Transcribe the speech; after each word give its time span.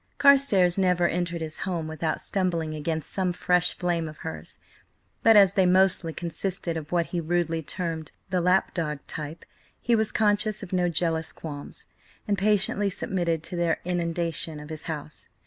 Carstares 0.17 0.79
never 0.79 1.07
entered 1.07 1.41
his 1.41 1.59
home 1.59 1.87
without 1.87 2.21
stumbling 2.21 2.73
against 2.73 3.11
some 3.11 3.31
fresh 3.31 3.77
flame 3.77 4.09
of 4.09 4.17
hers, 4.25 4.57
but 5.21 5.35
as 5.35 5.53
they 5.53 5.67
mostly 5.67 6.11
consisted 6.11 6.75
of 6.75 6.91
what 6.91 7.05
he 7.13 7.21
rudely 7.21 7.61
termed 7.61 8.11
the 8.31 8.41
lap 8.41 8.73
dog 8.73 8.97
type, 9.07 9.45
he 9.79 9.95
was 9.95 10.11
conscious 10.11 10.63
of 10.63 10.73
no 10.73 10.89
jealous 10.89 11.31
qualms, 11.31 11.85
and 12.27 12.35
patiently 12.39 12.89
submitted 12.89 13.43
to 13.43 13.55
their 13.55 13.77
inundation 13.85 14.59
of 14.59 14.69
his 14.69 14.85
house. 14.85 15.29